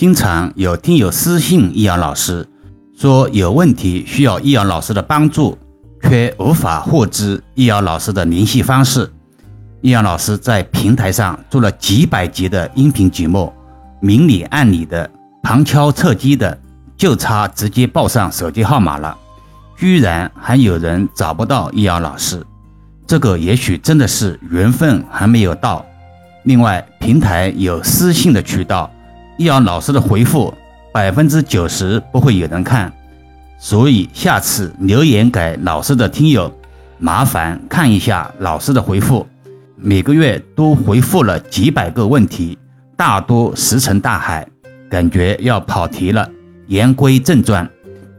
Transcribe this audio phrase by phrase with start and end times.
[0.00, 2.48] 经常有听友私信易阳老师，
[2.96, 5.58] 说有问题需要易阳老师的帮助，
[6.00, 9.12] 却无法获知易阳老师的联系方式。
[9.82, 13.52] 易阳老师在平台上做了几百集的音频节目，
[14.00, 15.10] 明里暗里的，
[15.42, 16.58] 旁敲侧击的，
[16.96, 19.14] 就差直接报上手机号码了。
[19.76, 22.42] 居然还有人找不到易阳老师，
[23.06, 25.84] 这个也许真的是缘分还没有到。
[26.44, 28.90] 另外，平台有私信的渠道。
[29.40, 30.52] 易阳老师的回复
[30.92, 32.92] 百分之九十不会有人看，
[33.58, 36.52] 所以下次留言给老师的听友，
[36.98, 39.26] 麻烦看一下老师的回复。
[39.76, 42.58] 每个月都回复了几百个问题，
[42.98, 44.46] 大多石沉大海，
[44.90, 46.28] 感觉要跑题了。
[46.66, 47.66] 言归正传，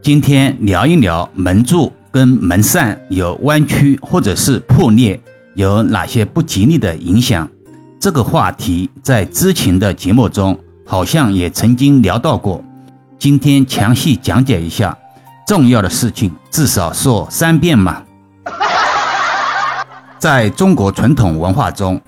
[0.02, 5.20] 今天聊一聊门柱跟门扇有弯曲或者是破裂
[5.54, 7.48] 有哪些不吉利的影响。
[8.00, 10.58] 这个话题在之前的节目中。
[10.92, 12.62] 好像也曾经聊到过，
[13.18, 14.94] 今天详细讲解一下
[15.46, 18.02] 重要的事情，至少说三遍嘛。
[20.20, 21.98] 在中国传统文化中，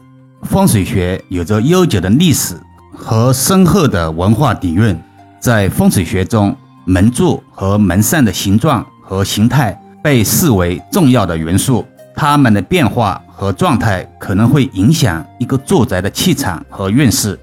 [0.42, 2.60] 风水学有着悠久的历史
[2.94, 4.94] 和深厚的文化底蕴。
[5.40, 6.54] 在风水学中，
[6.84, 11.82] 门柱和门扇的形状和形态被视为重要的元素，
[12.14, 17.40] 它们的变化和状态可能会影响一个住宅的气场和运势，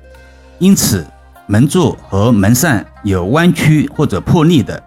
[0.60, 1.04] 因此。
[1.48, 4.82] 门柱和门扇有弯曲或者破裂的，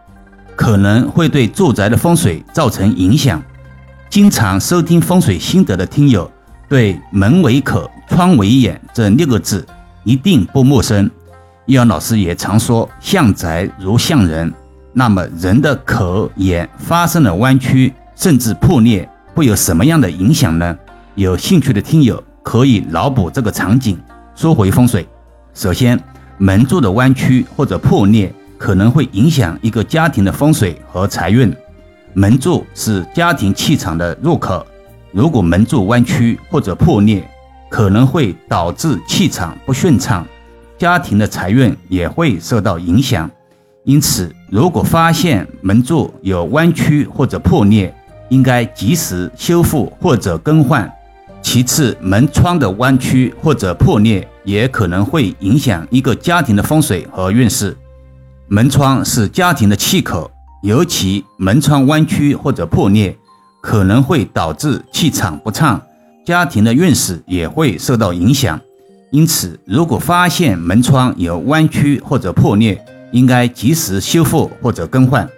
[0.56, 3.42] 可能会对住宅的风水造成影响。
[4.08, 6.30] 经常收听风水心得的听友，
[6.69, 9.66] 对“门为口，窗为眼”这六个字
[10.05, 11.11] 一定不陌生。
[11.66, 14.52] 易阳老师也常说“向宅如向人”，
[14.94, 20.77] 那么人的口、眼发生了弯曲甚至破裂，会有什么样的影响呢？
[21.16, 23.98] 有兴趣的听友可以脑补这个场景。
[24.36, 25.06] 说回风水，
[25.52, 26.00] 首先。
[26.38, 31.54] 门柱的弯曲或者破裂可能会影响一个家庭的风水和财运。
[32.12, 34.64] 门柱是家庭气场的入口，
[35.12, 37.22] 如果门柱弯曲或者破裂，
[37.70, 40.27] 可能会导致气场不顺畅，
[40.78, 43.30] 家庭的财运也会受到影响。
[43.84, 47.95] 因此，如果发现门柱有弯曲或者破裂，
[48.28, 50.90] 应该及时修复或者更换。
[51.42, 57.77] 其次，门窗的弯曲或者破裂也可能会影响一个家庭的风水和运势。
[58.48, 60.30] 门窗是家庭的气口，
[60.62, 63.16] 尤其门窗弯曲或者破裂，
[63.62, 65.80] 可能会导致气场不畅，
[66.27, 68.60] 家庭的运势也会受到影响。
[69.10, 75.28] 因此，如果发现门窗有弯曲或者破裂，应该及时修复或者更换。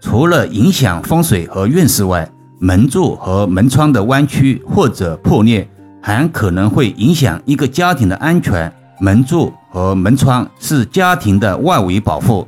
[0.00, 5.66] 除了影响风水和运势外，门柱和门窗的弯曲或者破裂，
[6.06, 8.70] 还可能会影响一个家庭的安全。
[9.00, 12.46] 门柱和门窗是家庭的外围保护，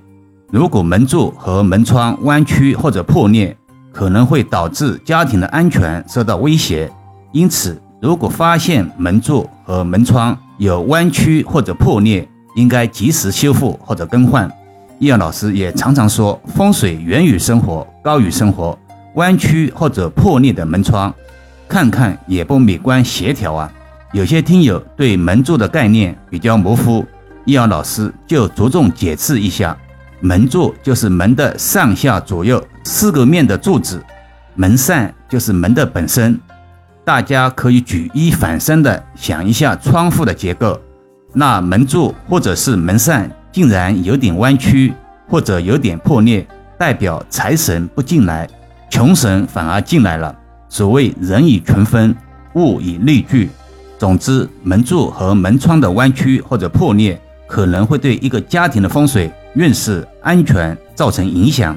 [0.50, 3.56] 如果门柱和门窗弯曲或者破裂，
[3.92, 6.92] 可能会导致家庭的安全受到威胁。
[7.32, 14.50] 因此，如果发现门柱和门窗有弯曲或者破裂，应该及时修复或者更换。
[14.98, 18.78] 叶老师也常常说，风水源于生活，高于生活。
[19.14, 21.12] 弯曲或者破裂的门窗，
[21.68, 23.72] 看看也不美观协调啊。
[24.12, 27.04] 有些听友对门柱的概念比较模糊，
[27.44, 29.76] 易阳老师就着重解释一下：
[30.20, 34.02] 门柱就是门的上下左右四个面的柱子，
[34.54, 36.38] 门扇就是门的本身。
[37.04, 40.80] 大家可以举一反三的想一下窗户的结构，
[41.32, 44.92] 那门柱或者是门扇竟然有点弯曲
[45.28, 46.46] 或者有点破裂，
[46.78, 48.48] 代表财神不进来。
[48.88, 50.34] 穷神反而进来了。
[50.68, 52.14] 所谓人以群分，
[52.54, 53.48] 物以类聚。
[53.98, 61.76] 总之，门柱和门窗的弯曲或者破裂，可能会对一个家庭的风水运势、安全造成影响。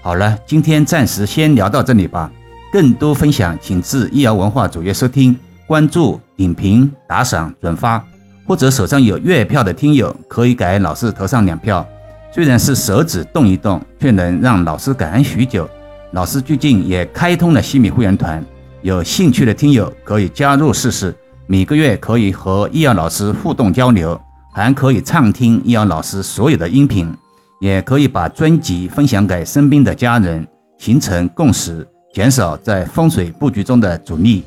[0.00, 2.32] 好了，今天暂时先聊到这里吧。
[2.72, 5.36] 更多分享，请至易瑶文化主页收听、
[5.66, 8.02] 关注、点评、打赏、转发，
[8.46, 11.86] 或者手上有月票的听友，可以给老师投上两票。
[12.32, 15.68] 虽然是手指动一动，却能让老师感恩许久。
[16.12, 18.44] 老师最近也开通了西米会员团，
[18.82, 21.14] 有兴趣的听友可以加入试试。
[21.46, 24.20] 每个月可以和易阳老师互动交流，
[24.52, 27.14] 还可以畅听易阳老师所有的音频，
[27.60, 30.44] 也可以把专辑分享给身边的家人，
[30.78, 34.42] 形成共识，减少在风水布局中的阻力。